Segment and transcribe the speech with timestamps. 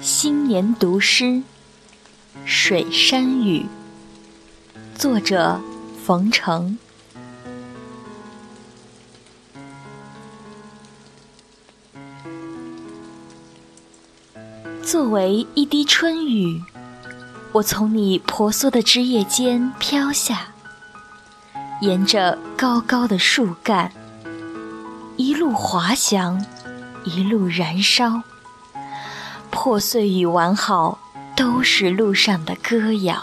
[0.00, 1.24] 新年读诗
[2.44, 3.66] 《水山雨》，
[4.98, 5.60] 作者
[6.04, 6.78] 冯程。
[14.82, 16.62] 作为一滴春雨，
[17.50, 20.54] 我从你婆娑的枝叶间飘下，
[21.82, 23.92] 沿着高高的树干，
[25.16, 26.44] 一路滑翔，
[27.04, 28.22] 一路燃烧。
[29.60, 30.96] 破碎与完好，
[31.34, 33.20] 都是路上的歌谣。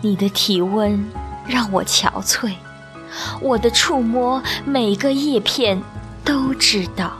[0.00, 1.04] 你的体温
[1.48, 2.52] 让我憔悴，
[3.40, 5.82] 我的触摸每个叶片
[6.24, 7.14] 都知道。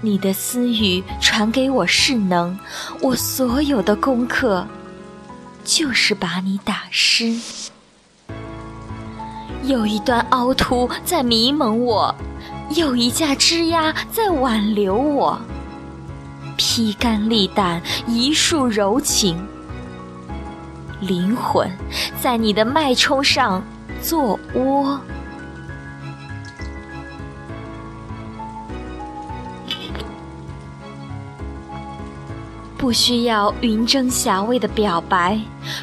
[0.00, 2.58] 你的私语传给我势能，
[3.02, 4.66] 我所有的功课
[5.62, 7.38] 就是把你打湿。
[9.62, 12.14] 有一段凹凸在迷蒙我。
[12.74, 15.38] 有一架枝桠在挽留我，
[16.56, 19.46] 披肝沥胆，一束柔情，
[21.00, 21.70] 灵魂
[22.20, 23.62] 在你的脉冲上
[24.00, 24.98] 做窝。
[32.78, 35.38] 不需要云蒸霞蔚的表白，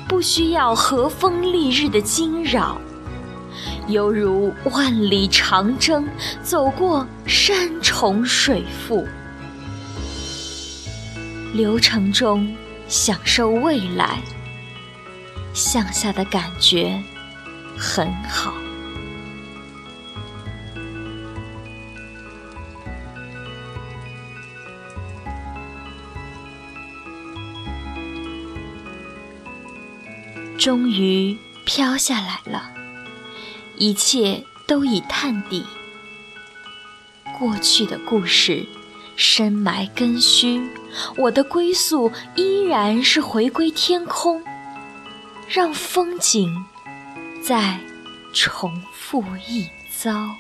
[0.08, 2.80] 不需要和风丽日的惊扰。
[3.90, 6.08] 犹如万里长征，
[6.44, 9.08] 走过山重水复，
[11.56, 12.56] 流程中
[12.88, 14.22] 享受未来，
[15.56, 17.02] 向下的感觉
[17.76, 18.54] 很好。
[30.60, 32.72] 终于飘下来了。
[33.80, 35.66] 一切都已探底，
[37.40, 38.66] 过去的故事
[39.16, 40.62] 深埋根须，
[41.16, 44.44] 我的归宿依然是回归天空，
[45.48, 46.54] 让风景
[47.42, 47.80] 再
[48.34, 49.66] 重复一
[49.98, 50.36] 遭。